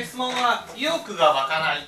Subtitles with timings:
[0.00, 1.78] はい質問は意欲が湧かない。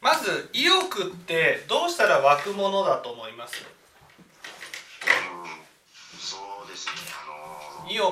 [0.00, 3.54] まず意欲ってどうしたら湧くものだと思います
[5.04, 8.06] うんそうですねあの意欲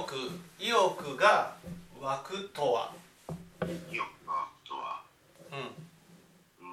[0.59, 1.55] 意欲が
[2.03, 2.91] 湧くとは？
[3.87, 5.07] 意欲がとは？
[5.53, 5.59] うん。
[5.63, 6.67] う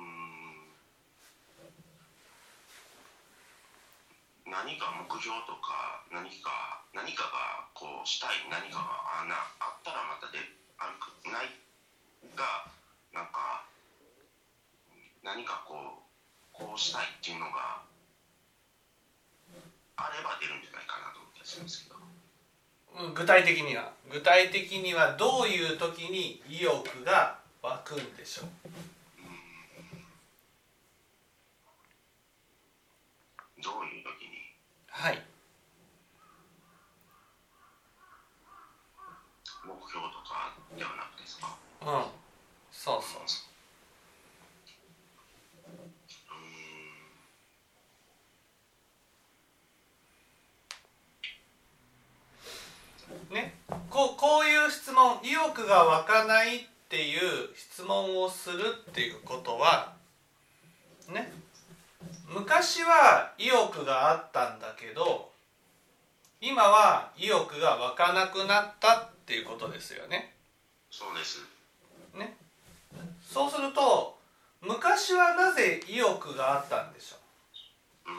[4.50, 4.50] ーん。
[4.50, 10.42] 何か目標とか何か何かがこうしたい何かがあなあったらまたで
[10.82, 11.54] あるかない
[12.34, 12.66] が
[13.14, 13.70] なんか
[15.22, 16.10] 何かこう
[16.58, 17.86] こうしたいっていうのが
[19.98, 21.98] あれば出るんじゃないかなと思ったりするんですけど。
[21.98, 22.15] うん
[23.14, 23.92] 具体的には。
[24.10, 28.48] 具体的にはどういう時に意欲が湧くんでしょう？
[33.62, 34.54] どういう時に？
[34.88, 35.22] はい。
[39.66, 41.58] 目標とかではなくですか？
[41.82, 42.04] うん
[42.72, 43.22] そうそう
[53.32, 53.56] うね
[53.90, 57.22] こうこういう質問意欲が湧かないっていう
[57.56, 59.94] 質問をするっていうことは
[61.10, 61.32] ね。
[62.28, 65.30] 昔は意欲があったんだけど
[66.42, 70.34] 今は意欲が湧かなくなったっていうことですよね。
[70.92, 71.40] そうです。
[72.14, 72.36] ね。
[73.32, 74.18] そうすると
[74.62, 77.16] 昔はなぜ意欲があったんでしょ
[78.08, 78.10] う？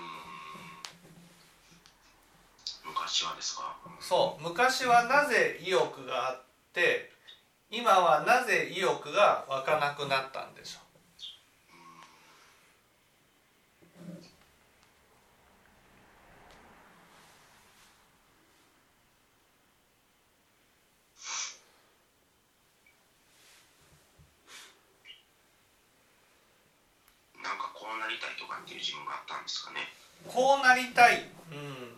[2.88, 3.76] 昔はですか？
[3.86, 4.42] うそう。
[4.42, 6.42] 昔はなぜ意欲があっ
[6.72, 7.14] て
[7.70, 10.86] 今はなぜ意欲が湧かなくなったんでしょ
[27.42, 29.80] なんかこうなりたいとかっていう自分があったんですかね。
[30.26, 31.94] うこうなりたい、うん、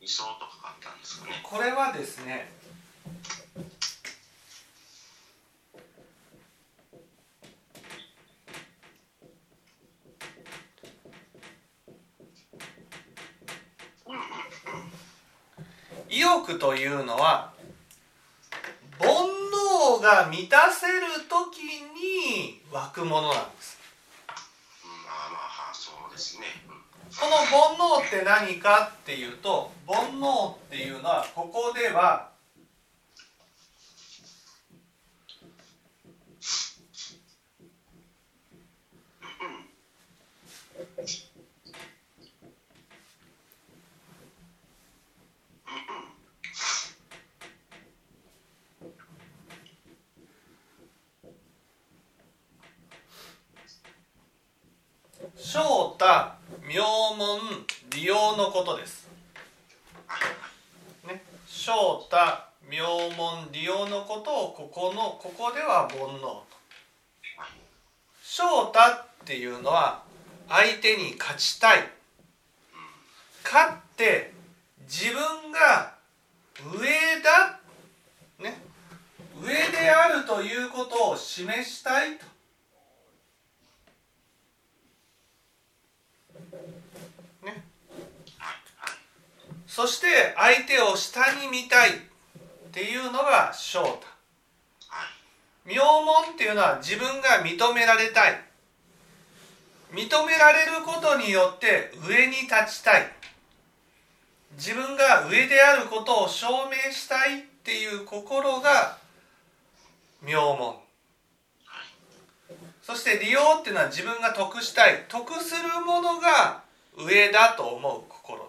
[0.00, 1.40] 理想とかがあったんですかね。
[1.42, 2.50] これはですね
[16.12, 17.50] 意欲というのは
[18.98, 21.62] 煩悩が満たせる時
[21.96, 23.78] に湧くものなんです。
[24.84, 26.44] うんまあまあはそうですね。
[26.68, 26.82] うん
[27.18, 32.28] この煩悩って何かっていうと煩悩っていうのはここでは
[55.52, 55.60] 正
[55.98, 56.06] 太
[56.66, 56.82] 妙
[57.14, 57.38] 門
[57.90, 59.06] 利用のことです。
[61.06, 61.72] ね、正
[62.04, 62.16] 太
[62.70, 62.86] 妙
[63.18, 66.46] 門利用のことをここのここでは煩悩と。
[68.22, 70.04] 正太っていうのは
[70.48, 71.86] 相手に勝ちたい。
[73.44, 74.32] 勝って
[74.88, 75.92] 自分が
[76.64, 76.88] 上
[77.20, 77.60] だ、
[78.38, 78.58] ね、
[79.38, 82.31] 上であるということを示したいと。
[89.74, 91.92] そして相手を下に見たいっ
[92.72, 94.06] ていうのが正太
[95.64, 98.38] 名門っていうのは自分が認められたい。
[99.94, 103.10] 認められることによって上に立ちたい。
[104.58, 108.98] 自分が上であることを証明したいっていう心が
[110.20, 110.76] 名門。
[112.82, 115.06] そして利用っていうのは自分が得したい。
[115.08, 116.60] 得するものが
[116.98, 118.41] 上だと思う心。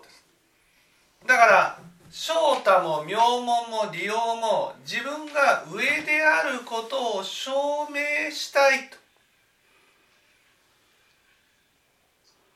[1.25, 1.79] だから
[2.09, 7.51] 正太も名門も利用も自分が上であることを証
[7.89, 8.97] 明したいと。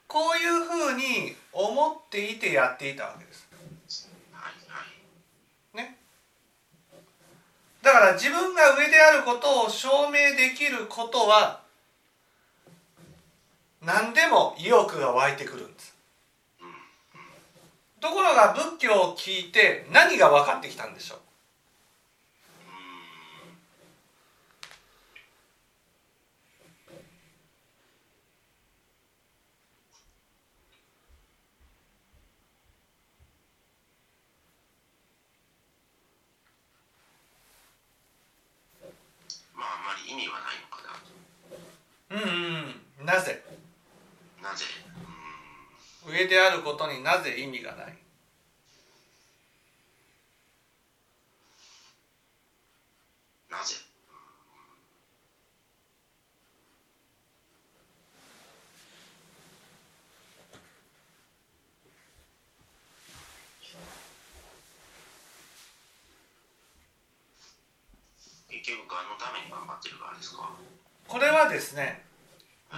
[0.08, 3.48] こういうふうに思っていてやっていたわけです。
[5.74, 5.98] ね。
[7.82, 11.62] だから自分が上であることを証明できることは
[13.82, 15.97] 何でも意欲が湧いてくるんです。
[18.00, 21.20] ところが仏教を聞いて何が分かってきたんでしょう？
[39.58, 40.84] まああんまり意味はないのか
[42.12, 42.22] な。
[42.22, 43.44] うん、うん、なぜ？
[46.28, 47.98] であることになぜ意味がないーん
[53.52, 53.76] なぜ
[68.50, 70.50] 結局がのために頑張ってるからですか
[71.08, 72.04] これはですね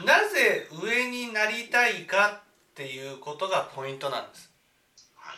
[0.06, 2.42] なぜ上になりたいかっ
[2.76, 4.52] ていうことがポイントなんです。
[5.16, 5.34] は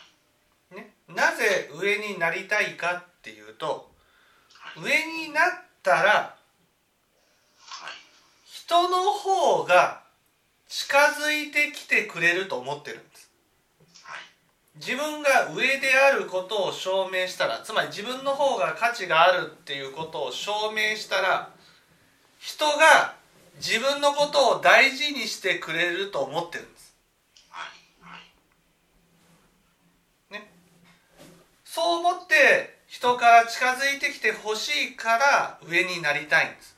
[0.72, 0.74] い。
[0.74, 3.92] ね、なぜ上になりたいかっていうと
[4.54, 4.84] はい。
[4.84, 5.44] 上になっ
[5.84, 6.34] たらは
[7.88, 7.90] い。
[8.44, 10.02] 人の方が
[10.68, 13.30] 近づいてきてくれると思ってるんです。
[14.02, 14.20] はい。
[14.76, 21.50] 自分が上であることを証明したらつまり自分の方が価値があるっていうことを証明したら
[22.38, 23.14] 人が
[23.56, 26.96] 自分のことを大事にしてくれると思ってるんです。
[27.50, 28.32] はいはい
[31.74, 36.76] そう思って人から近づいてきてほしいから上になりたいんです。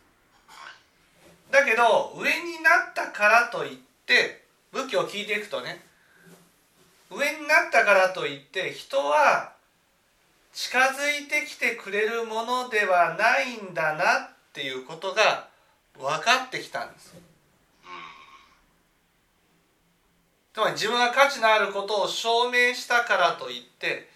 [1.50, 3.76] だけど上になったからといっ
[4.06, 5.80] て仏教を聞いていくとね
[7.10, 9.54] 上になったからといって人は
[10.52, 15.48] 近づいてきてくれるものではないんだなっていうことが
[15.98, 17.12] 分かってきたんです。
[20.54, 24.13] つまり自分が価値のあることを証明したからといって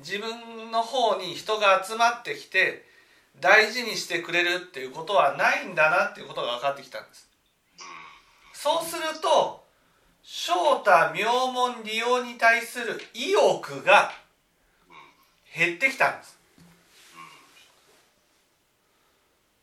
[0.00, 2.84] 自分の方に人が集まってきて
[3.40, 7.28] 大事にしてくれるっていうことはないんだなっていうことが分かってきたんです。
[8.52, 9.64] そうすると
[10.22, 14.12] 正太名門利用に対する意欲が
[15.56, 16.38] 減ってきたんです。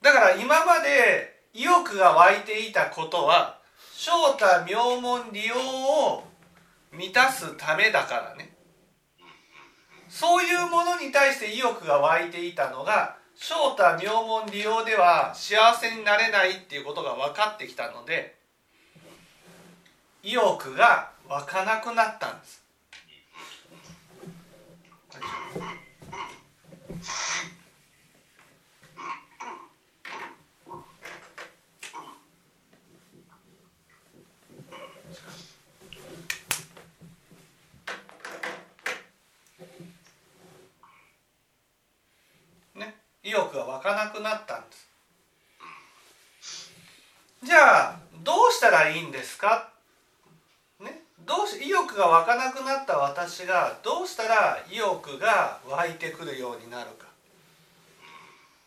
[0.02, 3.60] だから今まで意欲が湧いていたことは
[3.94, 6.24] 正太名門利用を
[6.92, 8.57] 満たすためだからね
[10.10, 18.36] そういうものに対して意欲が湧いていたのが正太名門利用では幸せになれないっていうことが分かってきたので
[20.24, 22.68] 意欲が湧かなくなったんです。
[42.76, 42.96] ね、
[43.28, 44.88] 意欲が湧かなくなったんです。
[47.44, 49.70] じゃあどうしたらいいんですか、
[50.80, 57.06] ね、どうし意欲が湧かなくなった私がどうしたら意欲が湧いてくるようになるか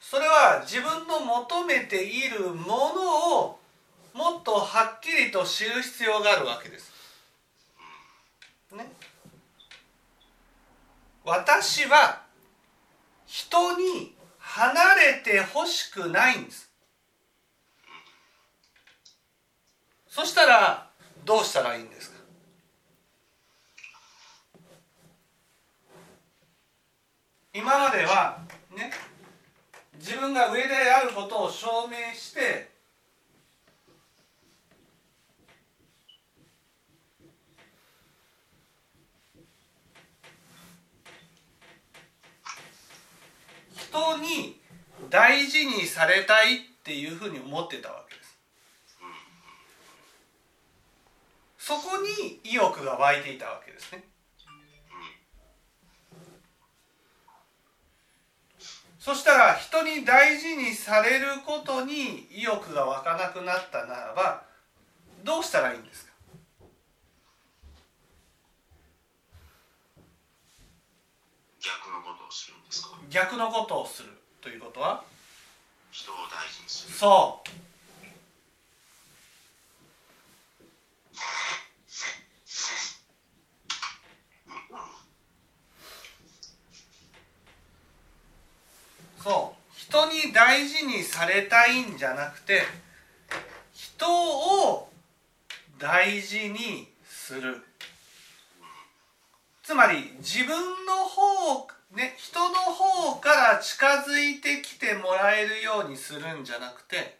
[0.01, 3.59] それは自分の求めているものを
[4.15, 6.91] もっとはっきりと知る必要があるわけです。
[8.77, 8.91] ね、
[11.25, 12.23] 私は
[13.26, 14.20] 人に
[14.52, 16.69] 離れてほしくないんです。
[20.09, 20.90] そしたら
[21.25, 22.19] どうしたらいいんですか？
[27.54, 28.40] 今までは
[28.76, 28.92] ね
[29.95, 32.70] 自分が上であることを証明して
[43.90, 44.61] 人に
[45.11, 48.38] 大事にされたいっていうふうに思ってたわけです。
[51.59, 54.04] そこに意欲が湧いていたわけですね。
[59.00, 64.42] そしたら人に大事にされることに意欲が湧かなくなったならば
[65.25, 66.12] どうしたらいいんですか
[71.61, 72.90] 逆のことをするんですか？
[73.11, 74.09] 逆のことをする
[74.40, 75.04] ということは？
[75.92, 76.95] 人を大事にする。
[76.95, 77.50] そう
[89.23, 89.61] そう。
[89.76, 92.62] 人に大事にされたいんじゃなくて
[93.75, 94.07] 人
[94.71, 94.88] を
[95.78, 97.62] 大事にする。
[99.62, 107.18] つまり自分の方ね人の方から近づいてきてもらえるようにするんじゃなくて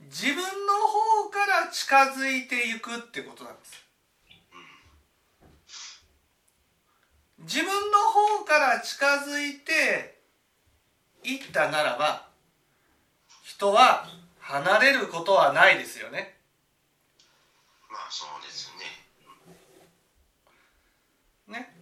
[0.00, 3.84] 自分の方から近づいていくってことなんです。
[7.40, 7.72] 自分の
[8.38, 10.20] 方から近づいて
[11.22, 12.28] いったならば
[13.44, 14.06] 人は
[14.38, 16.36] 離れることはないですよね。
[17.90, 18.72] まあそうです
[21.48, 21.74] ねね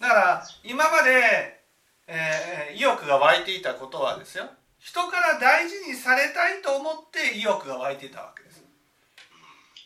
[0.00, 1.60] だから今まで、
[2.06, 4.46] えー意欲が湧いていたことはですよ。
[4.78, 8.64] 人から大事にされたいと思って意欲が湧いていたわけです。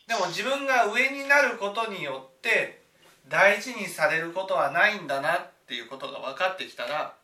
[0.07, 2.85] でも自分が上になることによって
[3.29, 7.15] 大事にされることはないんだなっていうことが分かってきたら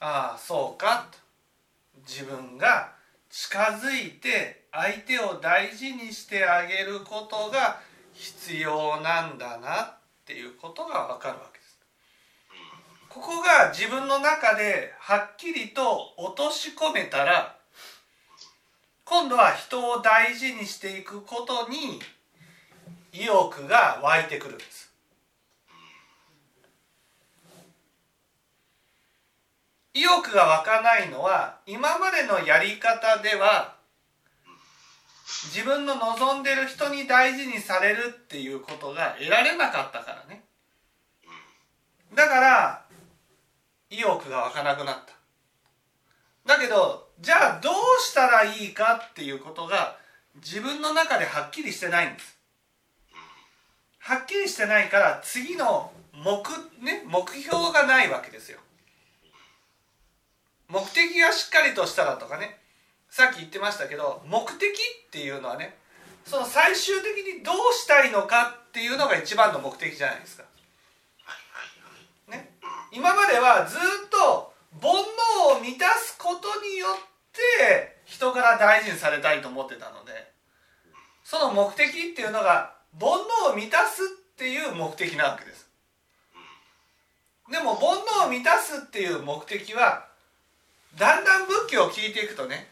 [0.00, 1.06] ああそうか。
[1.10, 1.18] と
[2.06, 2.92] 自分が
[3.30, 7.80] 近づいて相手を大事にしてあげることが
[8.12, 9.82] 必要なんだな。
[9.82, 9.99] って
[10.30, 11.76] ていうことが分かるわけです。
[13.08, 17.56] ここが自分の中ではっきりと落とし込めたら
[19.04, 22.00] 今度は人を大事にしていくことに
[23.12, 24.94] 意欲が湧いてくるんです。
[29.92, 33.79] 意欲が湧かないのは今までのやり方では
[35.30, 40.42] 自分の望んでる人に大事にされるっていうことが得られなかったからね。
[42.14, 42.84] だから
[43.90, 46.54] 意欲が湧かなくなった。
[46.54, 49.96] だけどじゃあどうしたらいいかっていうことが
[50.36, 52.36] 自分の中ではっきりしてないんです。
[54.00, 58.58] はっきりしてないから次の目,、ね、目標がないわけですよ。
[60.68, 62.59] 目的がしっかりとしたらとかね
[63.10, 65.76] さっき言ってましたけど目的っていうのはね
[66.24, 70.44] その最終的にどうしたいのかっていうのが一番の目的じゃないですか。
[72.28, 72.50] ね、
[72.92, 76.98] 今まではずっと煩悩を満たすことによっ
[77.32, 80.30] て人から大事にされたいと思ってたので
[81.24, 83.10] その目的っていうのが煩
[83.48, 85.68] 悩を満たすっていう目的なわけです。
[87.50, 90.06] でも煩悩を満たすっていう目的は
[90.96, 92.68] だんだん仏教を聞いていくとね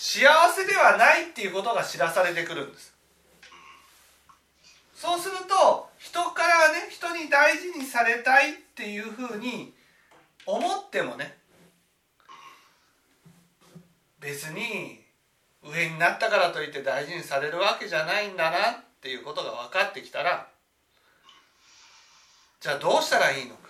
[0.00, 0.22] 幸
[0.54, 2.94] せではないっていうことが知らされてくるんです。
[4.94, 9.74] そうすると人からね人に大事にされたいっていうふうに
[10.46, 11.36] 思ってもね
[14.20, 15.00] 別に
[15.64, 20.46] 上になったからといって大事にされるわけじゃないんだなっていうことが分かってきたら
[22.60, 23.68] じゃあどうしたらいいのか。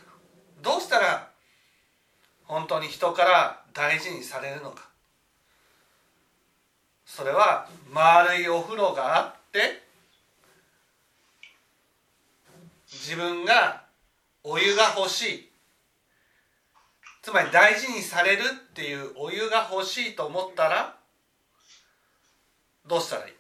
[0.62, 1.30] どうしたら
[2.44, 4.88] 本当に人から大事にされるのか。
[7.08, 9.82] それは丸いお風呂があって
[12.86, 13.82] 自分が
[14.44, 15.50] お湯が欲しい。
[17.22, 20.96] つまり大事にされるっていうお湯が欲しいと思ったら
[22.86, 23.34] どうしたらいい？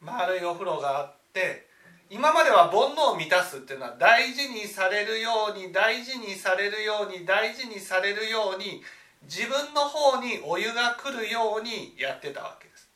[0.00, 1.68] 丸いお風呂があって
[2.08, 8.82] 今までは煩悩を満たすっていうのは大事にされるように大事にされるように大事にされるように
[9.22, 12.88] 自分の方にお湯が来るようにやってたわけです。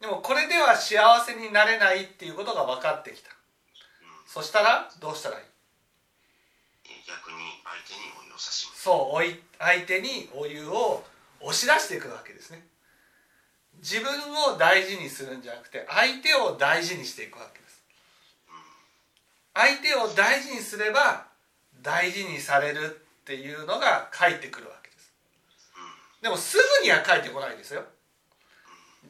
[0.00, 3.30] でもこれでは幸せになれないっていうことが分かってきた。
[4.26, 5.44] そしたらどうしたらいい？
[7.06, 9.22] 逆に相手にお湯を差しそう
[9.58, 11.04] 相手にお湯を
[11.40, 12.64] 押し出していくわけですね
[13.80, 14.10] 自分
[14.52, 17.82] を大事にするんじゃなくて相手を大事にしていくわけです。
[19.54, 21.26] 相手を大事にすれば
[21.82, 25.12] 大事にされるっていうのが返ってくるわけです。
[26.22, 27.84] でもすぐには返ってこないですよ。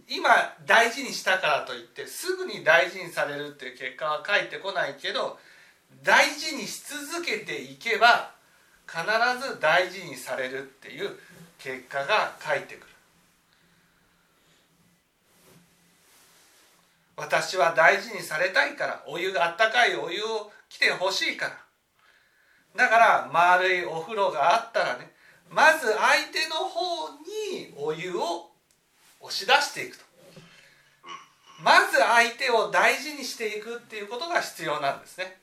[0.09, 0.29] 今
[0.67, 5.39] 大事にしたからといってすぐに大事にされるっていう結果は返ってこないけど
[6.03, 8.33] 大事にし続けていけば
[8.89, 9.03] 必
[9.41, 11.11] ず大事にされるっていう
[11.59, 12.89] 結果が返ってくる。
[17.17, 21.57] 私は大事にされたいからお湯があったかいお湯を来てほしいから。
[22.76, 25.12] だから丸いお風呂があったらね
[25.50, 25.99] まず相
[26.33, 28.50] 手の方にお湯を
[29.21, 30.05] 押し出していくと。
[31.62, 35.40] まず相手を大事にしていくっていうことが必要なんですね。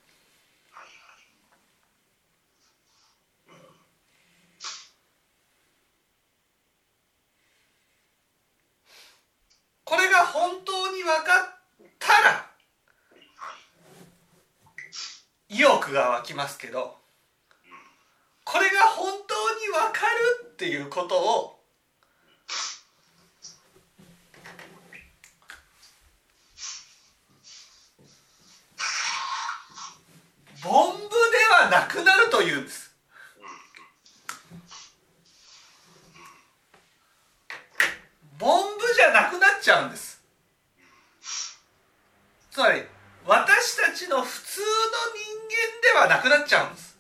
[9.84, 11.57] これが本当に分かった
[12.14, 12.30] ら
[13.38, 13.56] は
[15.50, 16.98] い意欲が湧きますけど
[18.44, 20.06] これが本当に分か
[20.42, 21.58] るっていうことを
[30.64, 32.88] 凡夫ではなくなるというんです。
[38.40, 40.07] 凡夫じゃなくなっちゃうんです。
[42.58, 42.82] つまり
[43.28, 44.66] 私たちの普通の
[45.14, 46.98] 人間ではなくなっちゃうんです。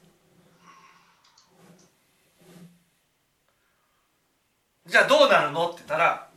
[4.85, 6.29] じゃあどうなるのって言ったら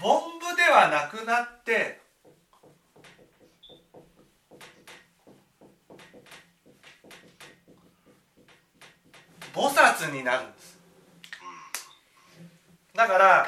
[0.00, 2.00] 凡夫ではなくなって
[9.52, 10.78] 菩薩になるんです。
[12.94, 13.46] だから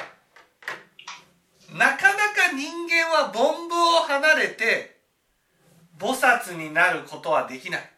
[1.73, 4.94] なかなか人間は凡夫を離れて
[5.97, 7.91] 菩薩になることはできない。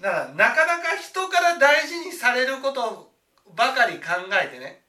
[0.00, 3.12] だからなかなか人から大事にされること
[3.56, 4.04] ばかり考
[4.42, 4.82] えてね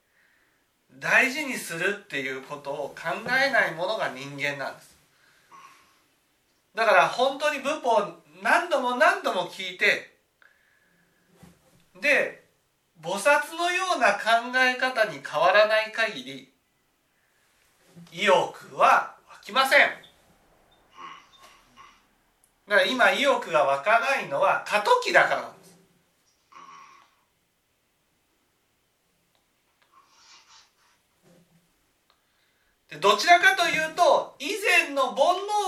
[0.98, 4.96] 大事にするっていうことを考えないものが人間なんです。
[6.74, 10.16] だから本当に仏法を何度も何度も聞いて
[12.00, 12.44] で
[13.02, 16.52] 菩薩のような考え方に変わらない限り
[18.12, 20.05] 意欲は湧きません。
[22.68, 25.78] だから今意欲が湧かないのは過渡期だからなんです。
[32.90, 34.46] でどちらかというと以
[34.84, 35.16] 前の煩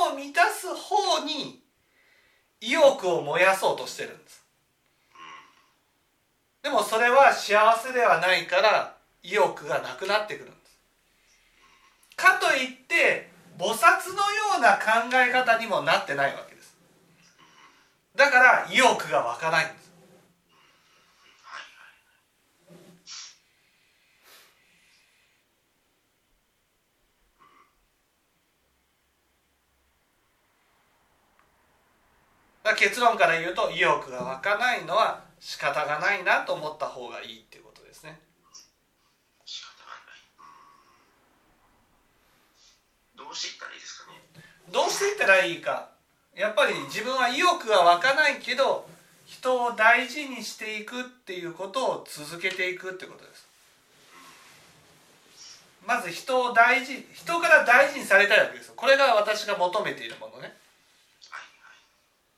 [0.09, 1.63] 悩を満たす方に
[2.61, 4.45] 意欲を燃やそうとしてるんです。
[6.63, 10.81] でもそれは幸せではないから意欲がなくなってくるんです。
[12.17, 16.57] かといって菩薩のような考え方にもなってないわけ。
[16.57, 16.58] です
[18.19, 19.89] だから意欲が湧かないんです。
[32.77, 38.21] 結論から言うと意欲が湧かないのは仕方がないなと思った方がいいっていうことですね。
[43.17, 44.19] どうしていったらいいですかね。
[44.73, 45.98] どうしていったらいいか
[46.39, 48.87] やっぱり自分は意欲が湧かないけど
[49.27, 53.49] 人を大事にしていくっていうことを続けていくってことです
[55.87, 60.55] まず人を大事人から大事にされたいわけですこれが私が求めているものね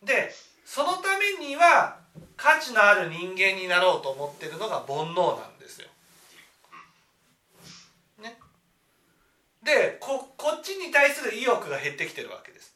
[0.02, 0.30] で
[0.64, 1.98] そのためには
[2.36, 5.88] 価値のある人間になろうと思ってるのが煩悩なんですよ。
[8.22, 8.38] ね。
[9.62, 12.74] でここっちに対する意欲が減ってきてるわけです。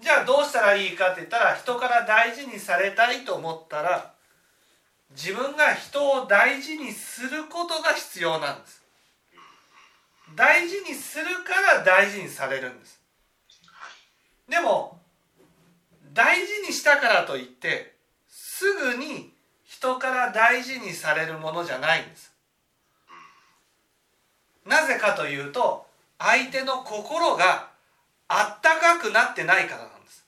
[0.00, 4.12] じゃあどうしたらいいかって言ったら人から大事にされたいと思ったら
[5.10, 8.82] 自分が人を大事にすることが必要なんです。
[10.34, 13.00] 大事にするから大事にされるんです。
[14.48, 15.00] でも
[16.12, 17.94] 大事にしたからといって
[18.28, 19.32] すぐに
[19.64, 22.32] 人から大事にされるものじゃないんです
[24.66, 25.86] なぜかというと
[26.18, 27.73] 相手の心が
[28.28, 30.26] あったかくなってないからなんです。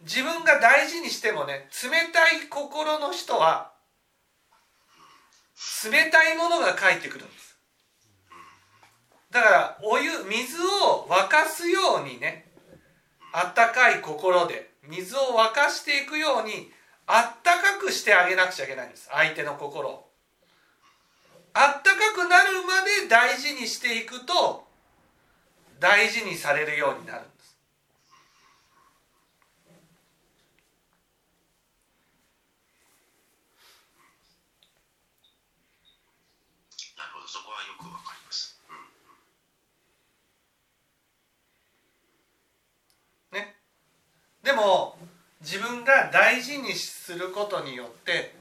[0.00, 3.72] 自分が大事にしてもね冷たい心の人は
[5.84, 7.56] 冷たいものが返ってくるんです。
[9.30, 12.46] だからお湯水を沸かすようにね
[13.32, 16.70] あったかい心で水を沸かしていくように
[17.06, 19.08] あったかくしてあげなくちゃいけないんです。
[19.10, 20.10] 相手の心を。
[21.52, 24.63] あったかくなるまで大事にしていくと
[25.84, 27.58] 大事にされるようになるんです。
[36.96, 38.58] なるほどそこはよくわかります、
[43.30, 43.54] うん、ね。
[44.42, 44.96] でも
[45.42, 48.34] 自分が大事にすることによって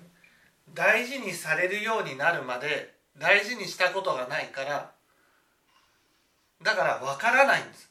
[0.74, 4.93] 大事にされるようになるまで大事にしたことがないから
[6.64, 7.90] だから分からないんです。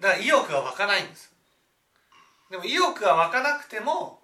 [0.00, 1.32] だから意欲が湧かないんです。
[2.50, 4.20] でも意欲が湧かなくても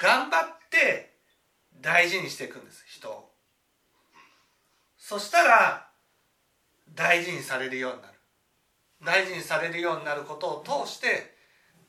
[0.00, 1.14] 頑張って
[1.80, 3.30] 大事にしていくんです人を。
[4.98, 5.88] そしたら
[6.94, 8.14] 大事にされるようになる。
[9.02, 11.34] 大事にされるようになることを通して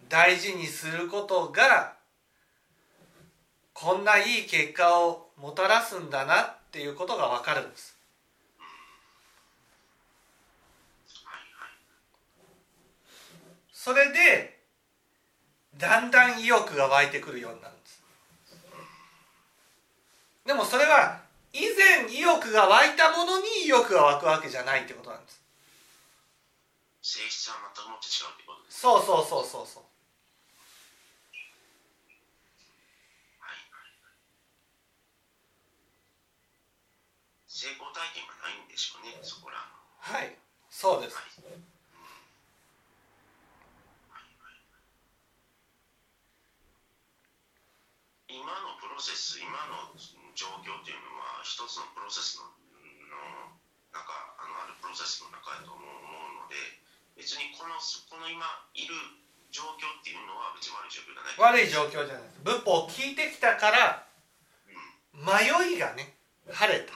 [0.09, 1.93] 大事にすることが
[3.73, 7.94] こんないい結果をもたらすんだなっていうことが分かるんです。
[13.85, 14.57] それで
[15.77, 18.01] だんだん意欲が湧いてくるようになるんです。
[20.43, 21.21] でもそれは
[21.53, 25.39] 以前意欲が湧いたものに意欲が湧くわけじゃないってことなんです。
[27.03, 29.83] 性質は全くもって違うってことですそうそうそうそうそう。
[37.45, 39.61] 成功体験がないんでしょうねそこら。
[39.99, 40.33] はい。
[40.71, 41.15] そうです。
[41.15, 41.75] はい
[48.35, 49.93] 今のプロセス今の
[50.35, 52.51] 状況っていうのは一つのプロセスのの
[53.95, 56.59] なんかあのあるプロセスの中だと思うので
[57.15, 57.79] 別にこの
[58.11, 58.43] この今
[58.75, 58.91] いる
[59.55, 61.55] 状況っていうのは別に悪い状況じゃない。
[61.55, 62.27] 悪い状況じゃない。
[62.43, 64.03] 仏法を聞いてきたから
[65.15, 66.11] 迷いがね
[66.51, 66.91] 晴れた。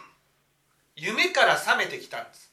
[0.99, 2.51] 夢から覚めてきたんです。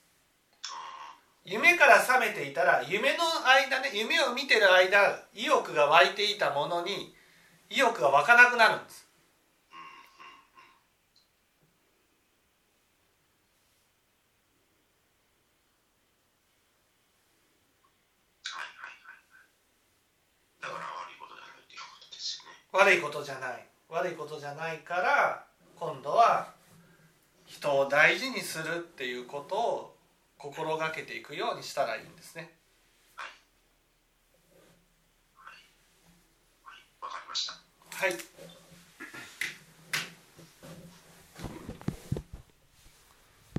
[1.42, 7.14] 夢から覚めていたら夢の間ね夢を見てる間意欲が湧いていたものに
[7.68, 9.06] 意欲が湧かなくなるんです
[18.44, 19.26] はいはいはい
[20.62, 23.66] だから悪いことじゃないっていうことですよね悪いことじゃない。
[23.88, 25.44] 悪いことじゃないから
[25.76, 26.52] 今度は
[27.46, 29.96] 人を大事にするっていうことを
[30.36, 32.50] 心がけていくようにしたらいいんですね。
[37.00, 37.52] わかりました。
[37.52, 38.35] はい